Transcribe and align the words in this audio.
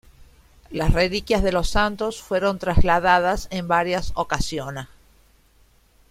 Las 0.71 0.93
reliquias 0.93 1.43
de 1.43 1.51
los 1.51 1.69
santos 1.69 2.23
fueron 2.23 2.57
trasladadas 2.57 3.47
en 3.51 3.67
varias 3.67 4.13
ocasiona. 4.15 4.89